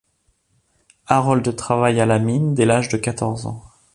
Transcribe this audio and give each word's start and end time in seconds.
Harold 1.05 1.55
travaille 1.55 2.01
à 2.01 2.07
la 2.07 2.17
mine 2.17 2.55
dès 2.55 2.65
l'âge 2.65 2.89
de 2.89 2.97
quatorze 2.97 3.45
ans. 3.45 3.61